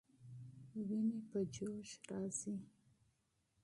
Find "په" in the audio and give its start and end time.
1.29-1.39